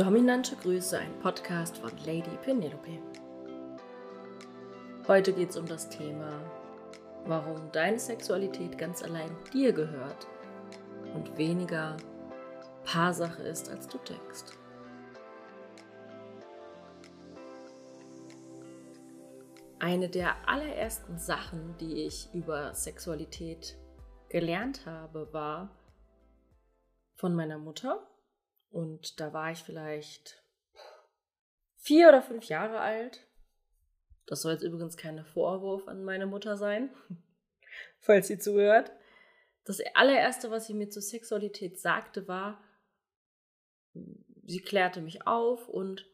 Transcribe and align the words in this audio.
Dominante 0.00 0.56
Grüße, 0.56 0.98
ein 0.98 1.12
Podcast 1.18 1.76
von 1.76 1.90
Lady 2.06 2.34
Penelope. 2.42 2.98
Heute 5.06 5.34
geht 5.34 5.50
es 5.50 5.58
um 5.58 5.66
das 5.66 5.90
Thema, 5.90 6.40
warum 7.26 7.70
deine 7.70 7.98
Sexualität 7.98 8.78
ganz 8.78 9.02
allein 9.02 9.30
dir 9.52 9.74
gehört 9.74 10.26
und 11.14 11.36
weniger 11.36 11.98
Paarsache 12.86 13.42
ist, 13.42 13.68
als 13.68 13.88
du 13.88 13.98
denkst. 13.98 14.56
Eine 19.80 20.08
der 20.08 20.48
allerersten 20.48 21.18
Sachen, 21.18 21.76
die 21.78 22.06
ich 22.06 22.30
über 22.32 22.72
Sexualität 22.72 23.76
gelernt 24.30 24.86
habe, 24.86 25.30
war 25.34 25.76
von 27.16 27.34
meiner 27.34 27.58
Mutter 27.58 28.09
und 28.70 29.20
da 29.20 29.32
war 29.32 29.50
ich 29.50 29.58
vielleicht 29.58 30.42
vier 31.76 32.08
oder 32.08 32.22
fünf 32.22 32.44
Jahre 32.44 32.80
alt. 32.80 33.26
Das 34.26 34.42
soll 34.42 34.52
jetzt 34.52 34.62
übrigens 34.62 34.96
kein 34.96 35.24
Vorwurf 35.24 35.88
an 35.88 36.04
meine 36.04 36.26
Mutter 36.26 36.56
sein, 36.56 36.90
falls 38.00 38.28
sie 38.28 38.38
zuhört. 38.38 38.92
Das 39.64 39.80
allererste, 39.94 40.50
was 40.50 40.66
sie 40.66 40.74
mir 40.74 40.88
zur 40.88 41.02
Sexualität 41.02 41.80
sagte, 41.80 42.28
war, 42.28 42.62
sie 44.44 44.60
klärte 44.60 45.00
mich 45.00 45.26
auf 45.26 45.68
und 45.68 46.06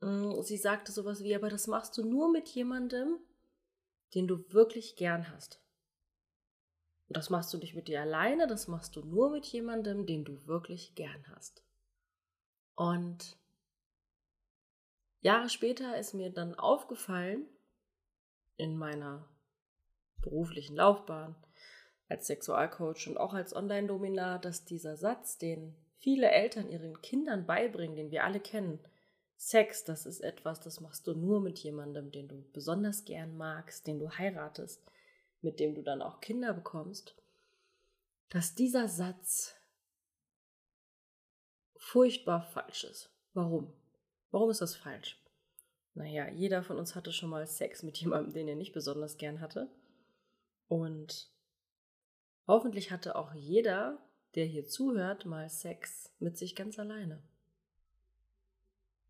mm, 0.00 0.42
sie 0.42 0.56
sagte 0.56 0.92
sowas 0.92 1.22
wie, 1.22 1.34
aber 1.34 1.48
das 1.48 1.66
machst 1.66 1.96
du 1.96 2.04
nur 2.04 2.30
mit 2.30 2.48
jemandem, 2.48 3.18
den 4.14 4.26
du 4.26 4.44
wirklich 4.52 4.96
gern 4.96 5.30
hast. 5.32 5.61
Und 7.12 7.18
das 7.18 7.28
machst 7.28 7.52
du 7.52 7.58
nicht 7.58 7.74
mit 7.74 7.88
dir 7.88 8.00
alleine, 8.00 8.46
das 8.46 8.68
machst 8.68 8.96
du 8.96 9.02
nur 9.02 9.28
mit 9.28 9.44
jemandem, 9.44 10.06
den 10.06 10.24
du 10.24 10.46
wirklich 10.46 10.94
gern 10.94 11.22
hast. 11.28 11.62
Und 12.74 13.36
Jahre 15.20 15.50
später 15.50 15.98
ist 15.98 16.14
mir 16.14 16.30
dann 16.30 16.54
aufgefallen, 16.54 17.44
in 18.56 18.78
meiner 18.78 19.28
beruflichen 20.22 20.76
Laufbahn 20.76 21.36
als 22.08 22.28
Sexualcoach 22.28 23.06
und 23.08 23.18
auch 23.18 23.34
als 23.34 23.54
Online-Dominar, 23.54 24.38
dass 24.38 24.64
dieser 24.64 24.96
Satz, 24.96 25.36
den 25.36 25.76
viele 25.98 26.30
Eltern 26.30 26.70
ihren 26.70 27.02
Kindern 27.02 27.44
beibringen, 27.44 27.94
den 27.94 28.10
wir 28.10 28.24
alle 28.24 28.40
kennen, 28.40 28.80
Sex, 29.36 29.84
das 29.84 30.06
ist 30.06 30.20
etwas, 30.20 30.60
das 30.60 30.80
machst 30.80 31.06
du 31.06 31.12
nur 31.12 31.42
mit 31.42 31.58
jemandem, 31.58 32.10
den 32.10 32.28
du 32.28 32.42
besonders 32.54 33.04
gern 33.04 33.36
magst, 33.36 33.86
den 33.86 33.98
du 33.98 34.08
heiratest, 34.08 34.82
mit 35.42 35.60
dem 35.60 35.74
du 35.74 35.82
dann 35.82 36.02
auch 36.02 36.20
Kinder 36.20 36.52
bekommst, 36.52 37.14
dass 38.30 38.54
dieser 38.54 38.88
Satz 38.88 39.54
furchtbar 41.76 42.42
falsch 42.42 42.84
ist. 42.84 43.10
Warum? 43.34 43.72
Warum 44.30 44.50
ist 44.50 44.62
das 44.62 44.74
falsch? 44.74 45.22
Naja, 45.94 46.28
jeder 46.28 46.62
von 46.62 46.78
uns 46.78 46.94
hatte 46.94 47.12
schon 47.12 47.28
mal 47.28 47.46
Sex 47.46 47.82
mit 47.82 47.98
jemandem, 47.98 48.32
den 48.32 48.48
er 48.48 48.56
nicht 48.56 48.72
besonders 48.72 49.18
gern 49.18 49.40
hatte. 49.40 49.68
Und 50.68 51.30
hoffentlich 52.46 52.90
hatte 52.90 53.16
auch 53.16 53.34
jeder, 53.34 53.98
der 54.34 54.46
hier 54.46 54.66
zuhört, 54.66 55.26
mal 55.26 55.50
Sex 55.50 56.10
mit 56.18 56.38
sich 56.38 56.56
ganz 56.56 56.78
alleine. 56.78 57.22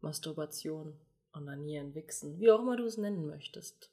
Masturbation, 0.01 0.99
Onanieren, 1.33 1.95
Wichsen, 1.95 2.41
wie 2.41 2.51
auch 2.51 2.59
immer 2.59 2.77
du 2.77 2.85
es 2.85 2.99
nennen 2.99 3.27
möchtest. 3.27 3.92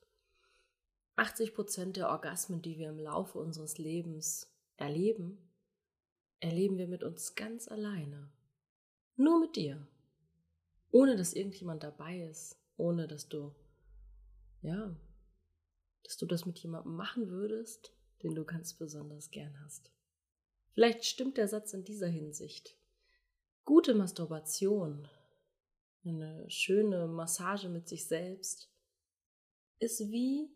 80% 1.20 1.94
der 1.94 2.10
Orgasmen, 2.10 2.62
die 2.62 2.78
wir 2.78 2.90
im 2.90 3.00
Laufe 3.00 3.40
unseres 3.40 3.78
Lebens 3.78 4.52
erleben, 4.78 5.38
erleben 6.40 6.78
wir 6.78 6.88
mit 6.88 7.04
uns 7.04 7.36
ganz 7.36 7.68
alleine. 7.68 8.32
Nur 9.16 9.40
mit 9.40 9.56
dir. 9.56 9.86
Ohne 10.92 11.18
dass 11.18 11.34
irgendjemand 11.34 11.84
dabei 11.84 12.22
ist. 12.24 12.58
Ohne 12.78 13.08
dass 13.08 13.28
du, 13.28 13.54
ja, 14.62 14.96
dass 16.04 16.18
du 16.18 16.26
das 16.26 16.46
mit 16.46 16.60
jemandem 16.60 16.96
machen 16.96 17.30
würdest, 17.30 17.94
den 18.24 18.36
du 18.36 18.46
ganz 18.46 18.74
besonders 18.74 19.32
gern 19.32 19.60
hast. 19.64 19.92
Vielleicht 20.72 21.04
stimmt 21.06 21.38
der 21.38 21.48
Satz 21.48 21.74
in 21.74 21.84
dieser 21.84 22.08
Hinsicht. 22.08 22.78
Gute 23.66 23.94
Masturbation, 23.94 25.08
eine 26.06 26.50
schöne 26.50 27.08
Massage 27.08 27.68
mit 27.68 27.88
sich 27.88 28.08
selbst, 28.08 28.72
ist 29.80 30.00
wie 30.12 30.50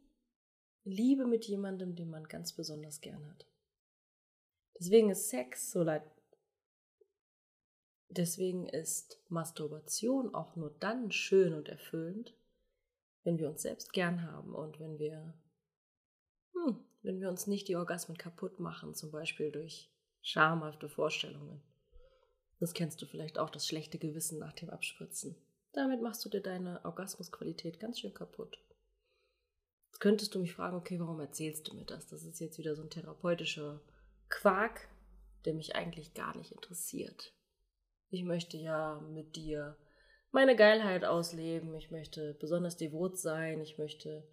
Liebe 0.86 1.26
mit 1.26 1.46
jemandem, 1.46 1.96
den 1.96 2.10
man 2.10 2.26
ganz 2.26 2.54
besonders 2.54 3.00
gern 3.00 3.26
hat. 3.30 3.48
Deswegen 4.78 5.10
ist 5.10 5.30
Sex 5.30 5.72
so 5.72 5.84
leid. 5.84 6.04
Deswegen 8.10 8.68
ist 8.68 9.20
Masturbation 9.30 10.36
auch 10.36 10.56
nur 10.56 10.76
dann 10.80 11.12
schön 11.12 11.54
und 11.54 11.70
erfüllend, 11.70 12.36
wenn 13.24 13.38
wir 13.38 13.50
uns 13.50 13.62
selbst 13.62 13.94
gern 13.94 14.24
haben 14.24 14.54
und 14.54 14.80
wenn 14.80 15.00
wir, 15.00 15.34
hm, 16.52 16.84
wenn 17.02 17.22
wir 17.22 17.30
uns 17.30 17.48
nicht 17.48 17.68
die 17.70 17.78
Orgasmen 17.78 18.18
kaputt 18.18 18.60
machen, 18.60 18.94
zum 18.94 19.10
Beispiel 19.10 19.52
durch 19.52 19.90
schamhafte 20.22 20.90
Vorstellungen. 20.90 21.62
Das 22.60 22.74
kennst 22.74 23.02
du 23.02 23.06
vielleicht 23.06 23.40
auch, 23.40 23.50
das 23.50 23.66
schlechte 23.66 23.98
Gewissen 23.98 24.38
nach 24.38 24.54
dem 24.54 24.70
Abspritzen. 24.70 25.36
Damit 25.72 26.02
machst 26.02 26.24
du 26.24 26.30
dir 26.30 26.42
deine 26.42 26.84
Orgasmusqualität 26.86 27.80
ganz 27.80 28.00
schön 28.00 28.14
kaputt 28.14 28.60
könntest 30.00 30.36
du 30.36 30.40
mich 30.40 30.54
fragen, 30.54 30.76
okay, 30.78 31.00
warum 31.00 31.20
erzählst 31.20 31.68
du 31.68 31.76
mir 31.76 31.86
das? 31.86 32.08
Das 32.08 32.24
ist 32.24 32.40
jetzt 32.40 32.58
wieder 32.58 32.76
so 32.76 32.82
ein 32.82 32.90
therapeutischer 32.90 33.82
Quark, 34.30 34.88
der 35.46 35.54
mich 35.54 35.76
eigentlich 35.76 36.14
gar 36.14 36.36
nicht 36.38 36.52
interessiert. 36.52 37.34
Ich 38.10 38.24
möchte 38.24 38.58
ja 38.58 39.00
mit 39.14 39.36
dir 39.36 39.78
meine 40.32 40.56
Geilheit 40.56 41.06
ausleben, 41.06 41.76
ich 41.76 41.92
möchte 41.92 42.34
besonders 42.36 42.76
devot 42.78 43.18
sein, 43.18 43.62
ich 43.62 43.78
möchte 43.78 44.28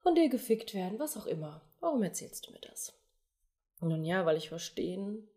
von 0.00 0.14
dir 0.14 0.28
gefickt 0.28 0.74
werden, 0.74 0.98
was 0.98 1.16
auch 1.16 1.26
immer. 1.26 1.62
Warum 1.80 2.02
erzählst 2.02 2.46
du 2.46 2.52
mir 2.52 2.60
das? 2.60 2.94
Nun 3.80 4.04
ja, 4.04 4.24
weil 4.24 4.36
ich 4.36 4.48
verstehen 4.48 5.28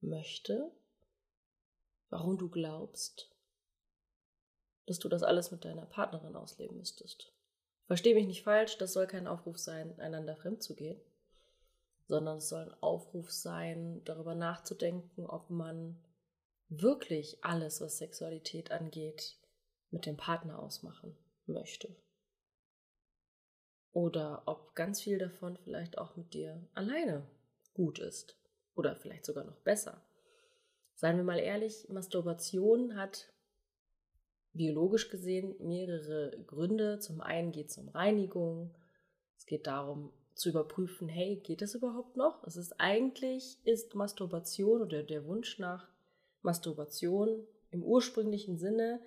möchte, 0.00 0.70
warum 2.08 2.38
du 2.38 2.48
glaubst, 2.48 3.30
dass 4.86 4.98
du 4.98 5.08
das 5.08 5.22
alles 5.22 5.50
mit 5.50 5.64
deiner 5.64 5.86
Partnerin 5.86 6.36
ausleben 6.36 6.76
müsstest. 6.76 7.33
Verstehe 7.86 8.14
mich 8.14 8.26
nicht 8.26 8.42
falsch, 8.42 8.78
das 8.78 8.92
soll 8.92 9.06
kein 9.06 9.26
Aufruf 9.26 9.58
sein, 9.58 9.98
einander 10.00 10.36
fremd 10.36 10.62
zu 10.62 10.74
gehen, 10.74 11.00
sondern 12.06 12.38
es 12.38 12.48
soll 12.48 12.62
ein 12.62 12.82
Aufruf 12.82 13.30
sein, 13.30 14.02
darüber 14.04 14.34
nachzudenken, 14.34 15.26
ob 15.26 15.50
man 15.50 16.02
wirklich 16.68 17.44
alles, 17.44 17.80
was 17.80 17.98
Sexualität 17.98 18.70
angeht, 18.70 19.38
mit 19.90 20.06
dem 20.06 20.16
Partner 20.16 20.58
ausmachen 20.58 21.16
möchte. 21.46 21.94
Oder 23.92 24.42
ob 24.46 24.74
ganz 24.74 25.00
viel 25.00 25.18
davon 25.18 25.56
vielleicht 25.56 25.98
auch 25.98 26.16
mit 26.16 26.34
dir 26.34 26.66
alleine 26.74 27.28
gut 27.74 27.98
ist. 28.00 28.36
Oder 28.74 28.96
vielleicht 28.96 29.24
sogar 29.24 29.44
noch 29.44 29.60
besser. 29.60 30.04
Seien 30.94 31.16
wir 31.16 31.24
mal 31.24 31.38
ehrlich, 31.38 31.88
Masturbation 31.88 32.96
hat 32.96 33.32
biologisch 34.54 35.10
gesehen 35.10 35.54
mehrere 35.58 36.36
Gründe. 36.46 36.98
Zum 37.00 37.20
einen 37.20 37.52
geht 37.52 37.68
es 37.68 37.78
um 37.78 37.88
Reinigung. 37.88 38.74
Es 39.36 39.46
geht 39.46 39.66
darum 39.66 40.10
zu 40.34 40.48
überprüfen, 40.48 41.08
hey, 41.08 41.36
geht 41.36 41.62
das 41.62 41.74
überhaupt 41.74 42.16
noch? 42.16 42.42
Es 42.44 42.56
ist 42.56 42.80
eigentlich, 42.80 43.58
ist 43.64 43.94
Masturbation 43.94 44.82
oder 44.82 45.02
der 45.02 45.26
Wunsch 45.26 45.58
nach 45.58 45.88
Masturbation 46.42 47.46
im 47.70 47.82
ursprünglichen 47.82 48.58
Sinne, 48.58 49.00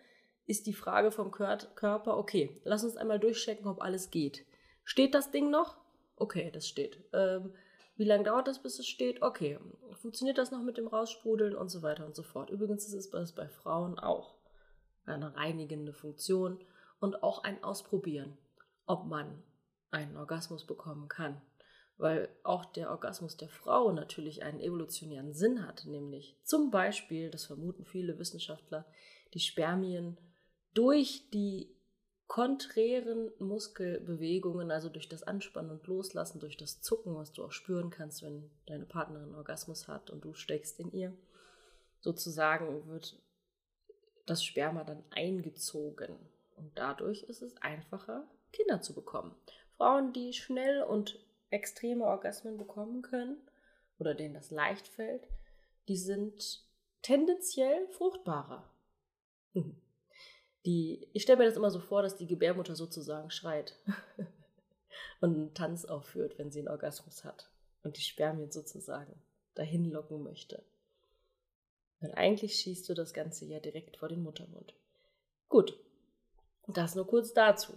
ist 0.46 0.68
die 0.68 0.74
Frage 0.74 1.12
vom 1.12 1.32
Körper, 1.32 2.18
okay, 2.18 2.62
lass 2.64 2.84
uns 2.84 2.96
einmal 2.96 3.20
durchchecken, 3.20 3.68
ob 3.68 3.82
alles 3.82 4.12
geht. 4.12 4.46
Steht 4.86 5.14
das 5.14 5.32
Ding 5.32 5.50
noch? 5.50 5.78
Okay, 6.16 6.50
das 6.54 6.68
steht. 6.68 7.04
Ähm, 7.12 7.54
wie 7.98 8.06
lange 8.06 8.24
dauert 8.24 8.48
das, 8.48 8.62
bis 8.62 8.80
es 8.80 8.88
steht? 8.88 9.22
Okay, 9.22 9.60
funktioniert 9.96 10.38
das 10.38 10.52
noch 10.52 10.62
mit 10.62 10.78
dem 10.78 10.88
Raussprudeln 10.88 11.56
und 11.56 11.70
so 11.70 11.82
weiter 11.82 12.06
und 12.06 12.16
so 12.16 12.24
fort. 12.24 12.50
Übrigens 12.50 12.88
ist 12.88 13.12
es 13.14 13.34
bei 13.34 13.50
Frauen 13.50 14.00
auch 14.00 14.37
eine 15.08 15.36
reinigende 15.36 15.94
Funktion 15.94 16.60
und 17.00 17.24
auch 17.24 17.44
ein 17.44 17.64
Ausprobieren, 17.64 18.38
ob 18.86 19.06
man 19.06 19.44
einen 19.92 20.18
Orgasmus 20.18 20.66
bekommen 20.66 21.08
kann. 21.08 21.42
Weil 21.98 22.30
auch 22.44 22.66
der 22.66 22.92
Orgasmus 22.92 23.38
der 23.38 23.50
Frau 23.50 23.92
natürlich 23.92 24.44
einen 24.44 24.60
evolutionären 24.60 25.34
Sinn 25.34 25.66
hat, 25.66 25.86
nämlich 25.86 26.38
zum 26.44 26.70
Beispiel, 26.70 27.32
das 27.32 27.46
vermuten 27.46 27.86
viele 27.86 28.20
Wissenschaftler, 28.20 28.86
die 29.34 29.40
Spermien 29.40 30.18
durch 30.74 31.30
die 31.32 31.76
konträren 32.28 33.32
Muskelbewegungen, 33.40 34.70
also 34.70 34.90
durch 34.90 35.10
das 35.10 35.24
Anspannen 35.24 35.72
und 35.72 35.88
Loslassen, 35.88 36.40
durch 36.40 36.58
das 36.58 36.82
Zucken, 36.82 37.16
was 37.16 37.32
du 37.32 37.44
auch 37.44 37.52
spüren 37.52 37.90
kannst, 37.90 38.22
wenn 38.22 38.52
deine 38.68 38.86
Partnerin 38.86 39.34
Orgasmus 39.34 39.88
hat 39.88 40.10
und 40.10 40.24
du 40.24 40.34
steckst 40.34 40.80
in 40.80 40.92
ihr, 40.92 41.18
sozusagen 42.02 42.88
wird 42.88 43.20
das 44.28 44.44
Sperma 44.44 44.84
dann 44.84 45.04
eingezogen. 45.10 46.16
Und 46.56 46.78
dadurch 46.78 47.24
ist 47.24 47.42
es 47.42 47.58
einfacher, 47.58 48.28
Kinder 48.52 48.82
zu 48.82 48.94
bekommen. 48.94 49.36
Frauen, 49.78 50.14
die 50.14 50.34
schnell 50.34 50.84
und 50.84 51.20
extreme 51.50 52.06
Orgasmen 52.06 52.58
bekommen 52.58 53.02
können 53.02 53.38
oder 54.00 54.14
denen 54.14 54.34
das 54.34 54.52
leicht 54.52 54.88
fällt, 54.88 55.28
die 55.88 55.98
sind 55.98 56.64
tendenziell 57.02 57.88
fruchtbarer. 57.90 58.70
Die, 60.66 61.08
ich 61.14 61.24
stelle 61.24 61.40
mir 61.40 61.46
das 61.46 61.56
immer 61.56 61.72
so 61.72 61.80
vor, 61.80 62.02
dass 62.02 62.18
die 62.18 62.28
Gebärmutter 62.28 62.76
sozusagen 62.76 63.32
schreit 63.32 63.80
und 65.22 65.36
einen 65.36 65.54
Tanz 65.54 65.86
aufführt, 65.86 66.38
wenn 66.38 66.52
sie 66.52 66.60
einen 66.60 66.68
Orgasmus 66.68 67.24
hat 67.24 67.50
und 67.84 67.98
die 67.98 68.02
Spermien 68.02 68.52
sozusagen 68.52 69.22
dahin 69.56 69.86
locken 69.86 70.22
möchte. 70.24 70.64
Und 72.00 72.12
eigentlich 72.12 72.56
schießt 72.56 72.88
du 72.90 72.94
das 72.94 73.14
Ganze 73.14 73.46
ja 73.46 73.60
direkt 73.60 73.98
vor 73.98 74.10
den 74.10 74.22
Muttermund. 74.22 74.74
Gut, 75.50 75.78
das 76.68 76.96
nur 76.96 77.08
kurz 77.08 77.34
dazu. 77.34 77.74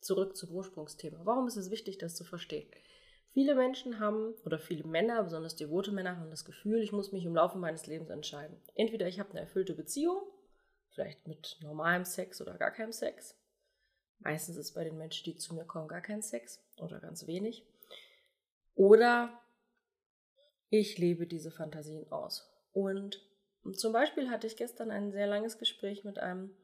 Zurück 0.00 0.36
zum 0.36 0.50
Ursprungsthema. 0.50 1.20
Warum 1.24 1.46
ist 1.46 1.56
es 1.56 1.70
wichtig, 1.70 1.98
das 1.98 2.14
zu 2.14 2.24
verstehen? 2.24 2.68
Viele 3.32 3.56
Menschen 3.56 3.98
haben, 3.98 4.34
oder 4.44 4.60
viele 4.60 4.84
Männer, 4.84 5.24
besonders 5.24 5.56
devote 5.56 5.90
Männer, 5.90 6.18
haben 6.18 6.30
das 6.30 6.44
Gefühl, 6.44 6.80
ich 6.80 6.92
muss 6.92 7.10
mich 7.10 7.24
im 7.24 7.34
Laufe 7.34 7.58
meines 7.58 7.86
Lebens 7.86 8.10
entscheiden. 8.10 8.56
Entweder 8.74 9.08
ich 9.08 9.18
habe 9.18 9.30
eine 9.30 9.40
erfüllte 9.40 9.74
Beziehung, 9.74 10.22
vielleicht 10.90 11.26
mit 11.26 11.58
normalem 11.60 12.04
Sex 12.04 12.40
oder 12.40 12.56
gar 12.56 12.70
keinem 12.70 12.92
Sex. 12.92 13.36
Meistens 14.20 14.56
ist 14.56 14.72
bei 14.72 14.84
den 14.84 14.96
Menschen, 14.96 15.24
die 15.24 15.36
zu 15.36 15.54
mir 15.54 15.64
kommen, 15.64 15.88
gar 15.88 16.00
kein 16.00 16.22
Sex 16.22 16.62
oder 16.76 17.00
ganz 17.00 17.26
wenig. 17.26 17.66
Oder 18.76 19.40
ich 20.70 20.96
lebe 20.98 21.26
diese 21.26 21.50
Fantasien 21.50 22.10
aus. 22.12 22.53
Und 22.74 23.22
zum 23.72 23.92
Beispiel 23.92 24.28
hatte 24.28 24.46
ich 24.46 24.56
gestern 24.56 24.90
ein 24.90 25.12
sehr 25.12 25.26
langes 25.26 25.58
Gespräch 25.58 26.04
mit 26.04 26.18
einem 26.18 26.54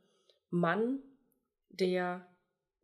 Mann, 0.50 1.02
der 1.70 2.26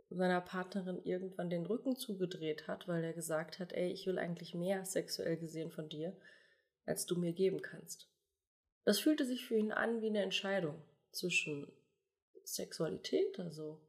seiner 0.08 0.40
Partnerin 0.40 1.02
irgendwann 1.04 1.50
den 1.50 1.66
Rücken 1.66 1.96
zugedreht 1.96 2.68
hat, 2.68 2.86
weil 2.86 3.02
er 3.02 3.12
gesagt 3.12 3.58
hat, 3.58 3.72
ey, 3.72 3.90
ich 3.90 4.06
will 4.06 4.18
eigentlich 4.18 4.54
mehr 4.54 4.84
sexuell 4.84 5.36
gesehen 5.36 5.70
von 5.70 5.88
dir, 5.88 6.16
als 6.86 7.04
du 7.06 7.16
mir 7.16 7.32
geben 7.32 7.60
kannst. 7.60 8.08
Das 8.84 9.00
fühlte 9.00 9.26
sich 9.26 9.44
für 9.44 9.56
ihn 9.56 9.72
an 9.72 10.00
wie 10.00 10.06
eine 10.06 10.22
Entscheidung 10.22 10.80
zwischen 11.10 11.70
Sexualität, 12.44 13.40
also 13.40 13.80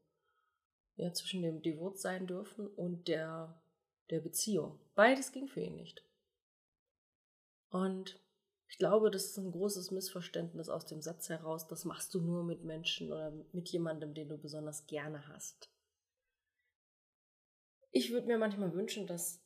ja, 0.95 1.13
zwischen 1.13 1.43
dem 1.43 1.61
Devot 1.61 1.99
sein 1.99 2.25
dürfen 2.25 2.67
und 2.67 3.07
der, 3.07 3.61
der 4.09 4.19
Beziehung. 4.19 4.79
Beides 4.95 5.31
ging 5.31 5.47
für 5.47 5.61
ihn 5.61 5.75
nicht. 5.75 6.03
Und 7.69 8.19
ich 8.69 8.77
glaube, 8.77 9.11
das 9.11 9.25
ist 9.25 9.37
ein 9.37 9.51
großes 9.51 9.91
Missverständnis 9.91 10.69
aus 10.69 10.85
dem 10.85 11.01
Satz 11.01 11.29
heraus, 11.29 11.67
das 11.67 11.85
machst 11.85 12.13
du 12.13 12.21
nur 12.21 12.43
mit 12.43 12.63
Menschen 12.63 13.11
oder 13.11 13.31
mit 13.51 13.69
jemandem, 13.69 14.13
den 14.13 14.29
du 14.29 14.37
besonders 14.37 14.87
gerne 14.87 15.27
hast. 15.27 15.69
Ich 17.91 18.11
würde 18.11 18.27
mir 18.27 18.37
manchmal 18.37 18.73
wünschen, 18.73 19.07
dass 19.07 19.41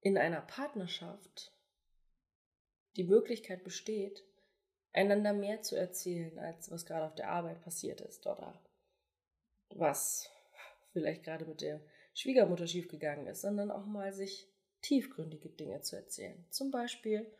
in 0.00 0.18
einer 0.18 0.42
Partnerschaft 0.42 1.52
die 2.96 3.04
Möglichkeit 3.04 3.64
besteht, 3.64 4.24
einander 4.92 5.32
mehr 5.32 5.62
zu 5.62 5.76
erzählen, 5.76 6.38
als 6.38 6.70
was 6.70 6.86
gerade 6.86 7.06
auf 7.06 7.14
der 7.14 7.30
Arbeit 7.30 7.60
passiert 7.62 8.00
ist 8.00 8.26
oder 8.26 8.62
was 9.70 10.30
vielleicht 10.92 11.24
gerade 11.24 11.44
mit 11.44 11.60
der 11.60 11.80
Schwiegermutter 12.14 12.66
schiefgegangen 12.66 13.26
ist, 13.26 13.42
sondern 13.42 13.70
auch 13.70 13.84
mal 13.84 14.12
sich 14.12 14.48
tiefgründige 14.80 15.50
Dinge 15.50 15.82
zu 15.82 15.96
erzählen. 15.96 16.46
Zum 16.50 16.70
Beispiel, 16.70 17.30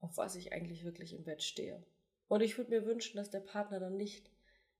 auf 0.00 0.16
was 0.16 0.34
ich 0.34 0.52
eigentlich 0.52 0.84
wirklich 0.84 1.12
im 1.12 1.24
Bett 1.24 1.42
stehe. 1.42 1.82
Und 2.28 2.42
ich 2.42 2.56
würde 2.56 2.70
mir 2.70 2.86
wünschen, 2.86 3.16
dass 3.16 3.30
der 3.30 3.40
Partner 3.40 3.80
dann 3.80 3.96
nicht 3.96 4.30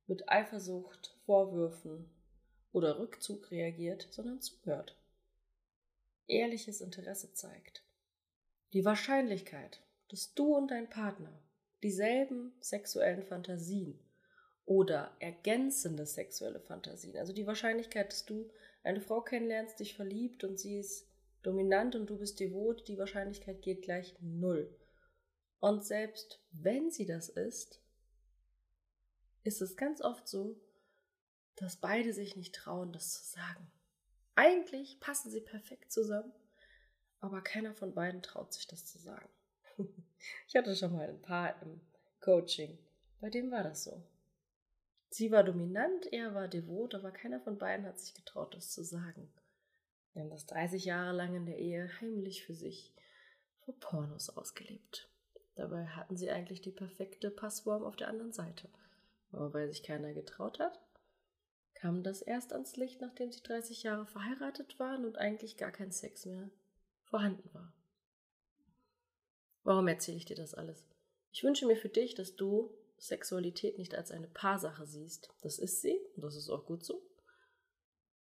mit 0.07 0.29
Eifersucht, 0.29 1.17
Vorwürfen 1.25 2.11
oder 2.73 2.99
Rückzug 2.99 3.51
reagiert, 3.51 4.09
sondern 4.11 4.41
zuhört. 4.41 4.97
Ehrliches 6.27 6.81
Interesse 6.81 7.33
zeigt. 7.33 7.85
Die 8.73 8.85
Wahrscheinlichkeit, 8.85 9.81
dass 10.09 10.35
du 10.35 10.57
und 10.57 10.71
dein 10.71 10.89
Partner 10.89 11.43
dieselben 11.83 12.53
sexuellen 12.61 13.23
Fantasien 13.25 13.99
oder 14.65 15.17
ergänzende 15.19 16.07
sexuelle 16.07 16.61
Fantasien, 16.61 17.17
also 17.17 17.33
die 17.33 17.47
Wahrscheinlichkeit, 17.47 18.13
dass 18.13 18.25
du 18.27 18.51
eine 18.83 19.01
Frau 19.01 19.21
kennenlernst, 19.21 19.81
dich 19.81 19.95
verliebt 19.95 20.45
und 20.45 20.59
sie 20.59 20.79
ist 20.79 21.09
dominant 21.43 21.97
und 21.97 22.09
du 22.09 22.19
bist 22.19 22.39
devot, 22.39 22.87
die 22.87 22.99
Wahrscheinlichkeit 22.99 23.63
geht 23.63 23.83
gleich 23.83 24.15
null. 24.21 24.73
Und 25.61 25.85
selbst 25.85 26.41
wenn 26.53 26.91
sie 26.91 27.07
das 27.07 27.29
ist, 27.29 27.81
ist 29.43 29.61
es 29.61 29.77
ganz 29.77 30.01
oft 30.03 30.27
so, 30.27 30.59
dass 31.57 31.77
beide 31.77 32.13
sich 32.15 32.37
nicht 32.37 32.55
trauen, 32.55 32.93
das 32.93 33.13
zu 33.13 33.33
sagen. 33.33 33.71
Eigentlich 34.35 35.01
passen 35.01 35.31
sie 35.31 35.41
perfekt 35.41 35.93
zusammen, 35.93 36.33
aber 37.21 37.43
keiner 37.43 37.75
von 37.75 37.95
beiden 37.95 38.23
traut 38.23 38.55
sich 38.55 38.67
das 38.67 38.87
zu 38.87 38.99
sagen. 38.99 39.29
ich 40.49 40.57
hatte 40.57 40.75
schon 40.75 40.93
mal 40.93 41.09
ein 41.09 41.21
paar 41.21 41.61
im 41.63 41.81
Coaching, 42.21 42.79
bei 43.21 43.29
dem 43.29 43.51
war 43.51 43.63
das 43.63 43.85
so. 43.85 44.03
Sie 45.11 45.31
war 45.31 45.45
dominant, 45.45 46.11
er 46.13 46.35
war 46.35 46.49
devot, 46.49 46.95
aber 46.95 47.11
keiner 47.11 47.41
von 47.41 47.59
beiden 47.59 47.85
hat 47.85 47.99
sich 47.99 48.15
getraut, 48.15 48.55
das 48.55 48.71
zu 48.71 48.83
sagen. 48.83 49.31
Wir 50.13 50.23
haben 50.23 50.31
das 50.31 50.47
30 50.47 50.85
Jahre 50.85 51.15
lang 51.15 51.35
in 51.35 51.47
der 51.47 51.59
Ehe 51.59 51.91
heimlich 52.01 52.45
für 52.45 52.55
sich 52.55 52.95
vor 53.59 53.79
Pornos 53.79 54.31
ausgelebt. 54.31 55.10
Dabei 55.61 55.85
hatten 55.89 56.17
sie 56.17 56.31
eigentlich 56.31 56.63
die 56.63 56.71
perfekte 56.71 57.31
Passform 57.31 57.85
auf 57.85 57.95
der 57.95 58.09
anderen 58.09 58.33
Seite. 58.33 58.71
Aber 59.31 59.53
weil 59.53 59.69
sich 59.69 59.83
keiner 59.83 60.15
getraut 60.15 60.59
hat, 60.59 60.81
kam 61.75 62.03
das 62.03 62.23
erst 62.23 62.55
ans 62.55 62.77
Licht, 62.77 63.03
nachdem 63.03 63.31
sie 63.31 63.43
30 63.43 63.83
Jahre 63.83 64.07
verheiratet 64.07 64.79
waren 64.79 65.05
und 65.05 65.19
eigentlich 65.19 65.59
gar 65.59 65.71
kein 65.71 65.93
Sex 65.93 66.25
mehr 66.25 66.49
vorhanden 67.03 67.53
war. 67.53 67.75
Warum 69.63 69.87
erzähle 69.87 70.17
ich 70.17 70.25
dir 70.25 70.35
das 70.35 70.55
alles? 70.55 70.87
Ich 71.31 71.45
wünsche 71.45 71.67
mir 71.67 71.77
für 71.77 71.91
dich, 71.91 72.15
dass 72.15 72.37
du 72.37 72.75
Sexualität 72.97 73.77
nicht 73.77 73.95
als 73.95 74.13
eine 74.13 74.29
Paarsache 74.29 74.87
siehst. 74.87 75.29
Das 75.43 75.59
ist 75.59 75.83
sie 75.83 76.01
und 76.17 76.25
das 76.25 76.37
ist 76.37 76.49
auch 76.49 76.65
gut 76.65 76.87
so. 76.87 77.03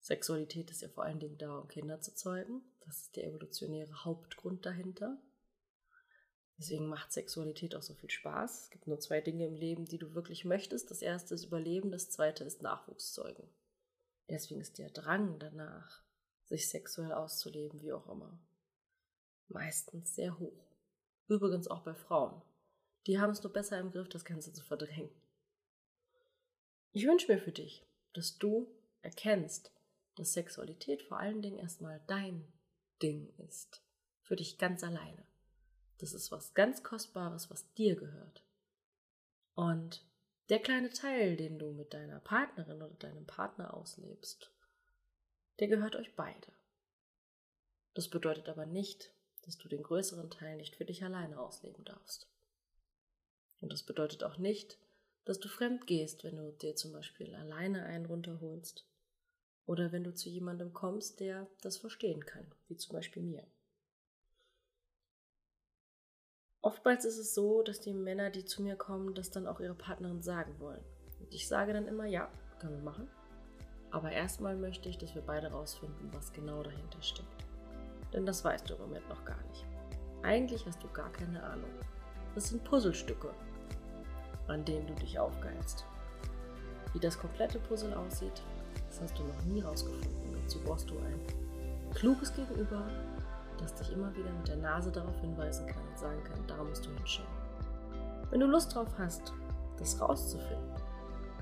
Sexualität 0.01 0.71
ist 0.71 0.81
ja 0.81 0.89
vor 0.89 1.05
allen 1.05 1.21
Dingen 1.21 1.37
da, 1.37 1.59
um 1.59 1.69
Kinder 1.69 2.01
zu 2.01 2.15
zeugen. 2.15 2.63
Das 2.87 3.03
ist 3.03 3.17
der 3.17 3.27
evolutionäre 3.27 4.07
Hauptgrund 4.07 4.65
dahinter. 4.65 5.21
Deswegen 6.59 6.87
macht 6.87 7.13
Sexualität 7.13 7.75
auch 7.75 7.83
so 7.83 7.95
viel 7.95 8.11
Spaß. 8.11 8.65
Es 8.65 8.71
gibt 8.71 8.87
nur 8.87 8.99
zwei 8.99 9.21
Dinge 9.21 9.47
im 9.47 9.55
Leben, 9.55 9.85
die 9.85 9.99
du 9.99 10.15
wirklich 10.15 10.45
möchtest. 10.45 10.91
Das 10.91 11.03
erste 11.03 11.35
ist 11.35 11.45
Überleben, 11.45 11.91
das 11.91 12.11
zweite 12.11 12.45
ist 12.45 12.63
Nachwuchszeugen. 12.63 13.47
Deswegen 14.29 14.61
ist 14.61 14.79
der 14.79 14.91
Drang 14.91 15.39
danach, 15.39 16.03
sich 16.47 16.69
sexuell 16.69 17.13
auszuleben, 17.13 17.83
wie 17.83 17.93
auch 17.93 18.09
immer, 18.09 18.41
meistens 19.49 20.15
sehr 20.15 20.39
hoch. 20.39 20.67
Übrigens 21.29 21.69
auch 21.69 21.83
bei 21.83 21.95
Frauen. 21.95 22.41
Die 23.07 23.21
haben 23.21 23.31
es 23.31 23.43
nur 23.43 23.53
besser 23.53 23.79
im 23.79 23.91
Griff, 23.91 24.09
das 24.09 24.25
Ganze 24.25 24.53
zu 24.53 24.65
verdrängen. 24.65 25.11
Ich 26.93 27.07
wünsche 27.07 27.31
mir 27.31 27.39
für 27.39 27.53
dich, 27.53 27.87
dass 28.15 28.39
du 28.39 28.75
erkennst, 29.03 29.73
dass 30.17 30.33
Sexualität 30.33 31.03
vor 31.03 31.19
allen 31.19 31.43
Dingen 31.43 31.59
erstmal 31.59 32.01
dein 32.07 32.51
Ding 33.03 33.33
ist. 33.47 33.83
Für 34.23 34.35
dich 34.35 34.59
ganz 34.59 34.83
alleine. 34.83 35.27
Das 35.99 36.13
ist 36.13 36.31
was 36.31 36.55
ganz 36.55 36.83
Kostbares, 36.83 37.51
was 37.51 37.73
dir 37.75 37.97
gehört. 37.97 38.43
Und 39.55 40.05
der 40.49 40.61
kleine 40.61 40.91
Teil, 40.91 41.37
den 41.37 41.59
du 41.59 41.73
mit 41.73 41.95
deiner 41.95 42.21
Partnerin 42.21 42.83
oder 42.83 42.95
deinem 42.95 43.27
Partner 43.27 43.75
auslebst, 43.75 44.53
der 45.59 45.69
gehört 45.69 45.97
euch 45.97 46.15
beide. 46.15 46.53
Das 47.95 48.09
bedeutet 48.09 48.49
aber 48.49 48.67
nicht, 48.67 49.11
dass 49.43 49.57
du 49.57 49.69
den 49.69 49.83
größeren 49.83 50.31
Teil 50.31 50.57
nicht 50.57 50.77
für 50.77 50.85
dich 50.85 51.03
alleine 51.03 51.41
ausleben 51.41 51.85
darfst. 51.85 52.29
Und 53.61 53.73
das 53.73 53.83
bedeutet 53.83 54.23
auch 54.23 54.37
nicht, 54.37 54.79
dass 55.25 55.41
du 55.41 55.49
fremd 55.49 55.87
gehst, 55.87 56.23
wenn 56.25 56.37
du 56.37 56.53
dir 56.53 56.77
zum 56.77 56.93
Beispiel 56.93 57.35
alleine 57.35 57.85
einen 57.85 58.07
runterholst 58.07 58.87
oder 59.65 59.91
wenn 59.93 60.05
du 60.05 60.15
zu 60.15 60.29
jemandem 60.29 60.73
kommst, 60.73 61.21
der 61.21 61.49
das 61.63 61.79
verstehen 61.79 62.25
kann, 62.27 62.53
wie 62.69 62.77
zum 62.77 62.93
Beispiel 62.93 63.23
mir. 63.23 63.47
Oftmals 66.67 67.05
ist 67.05 67.19
es 67.19 67.33
so, 67.33 67.63
dass 67.63 67.79
die 67.79 67.93
Männer, 67.93 68.29
die 68.29 68.45
zu 68.45 68.61
mir 68.61 68.75
kommen, 68.75 69.15
das 69.15 69.31
dann 69.31 69.47
auch 69.47 69.61
ihre 69.61 69.77
Partnerin 69.77 70.21
sagen 70.21 70.59
wollen. 70.59 70.83
Und 71.21 71.33
ich 71.33 71.47
sage 71.47 71.73
dann 71.73 71.87
immer, 71.87 72.07
ja, 72.07 72.29
können 72.59 72.79
wir 72.79 72.83
machen. 72.83 73.09
Aber 73.93 74.11
erstmal 74.11 74.57
möchte 74.57 74.89
ich, 74.89 74.99
dass 74.99 75.15
wir 75.15 75.23
beide 75.23 75.53
rausfinden, 75.53 76.13
was 76.13 76.33
genau 76.33 76.65
dahinter 76.65 77.01
steckt. 77.01 77.47
Denn 78.13 78.27
das 78.27 78.45
weißt 78.45 78.69
du 78.69 78.75
im 78.75 78.81
Moment 78.81 79.09
noch 79.09 79.25
gar 79.25 79.41
nicht. 79.45 79.65
Eigentlich 80.25 80.67
hast 80.67 80.83
du 80.83 80.89
gar 80.89 81.13
keine 81.13 81.41
Ahnung. 81.41 81.71
Das 82.35 82.49
sind 82.49 82.65
Puzzlestücke, 82.65 83.33
an 84.49 84.65
denen 84.65 84.89
du 84.89 84.95
dich 84.95 85.21
aufgeilst. 85.21 85.85
Wie 86.93 86.99
das 86.99 87.17
komplette 87.17 87.61
Puzzle 87.61 87.95
aussieht, 87.95 88.43
das 88.89 89.01
hast 89.03 89.17
du 89.17 89.23
noch 89.23 89.45
nie 89.45 89.61
rausgefunden. 89.61 90.33
Dazu 90.43 90.59
brauchst 90.65 90.91
du 90.91 90.99
ein 90.99 91.93
kluges 91.95 92.35
Gegenüber, 92.35 92.89
das 93.59 93.75
dich 93.75 93.93
immer 93.93 94.15
wieder 94.15 94.31
mit 94.31 94.49
der 94.49 94.57
Nase 94.57 94.91
darauf 94.91 95.21
hinweisen 95.21 95.67
kann 95.67 95.87
und 95.89 95.99
sagen 95.99 96.25
kann, 96.25 96.47
da 96.47 96.63
musst 96.63 96.87
du 96.87 96.91
hinschauen. 96.91 97.29
Wenn 98.31 98.41
du 98.41 98.47
Lust 98.47 98.75
drauf 98.75 98.89
hast, 98.99 99.35
das 99.79 100.01
rauszufinden, 100.01 100.75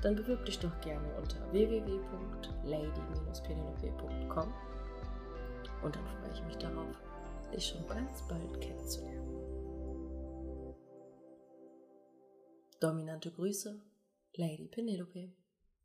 dann 0.02 0.16
bewirb 0.16 0.44
dich 0.44 0.59
doch 0.59 0.76
gerne 0.80 1.06
unter 1.16 1.38
www.lady-penelope.com 1.52 4.52
und 5.83 5.97
dann 5.97 6.06
freue 6.06 6.33
ich 6.33 6.42
mich 6.44 6.59
darauf, 6.59 7.00
dich 7.52 7.66
schon 7.66 7.87
ganz 7.88 8.23
bald 8.28 8.61
kennenzulernen. 8.61 9.25
Dominante 12.80 13.30
Grüße, 13.30 13.80
Lady 14.35 14.66
Penelope. 14.66 15.33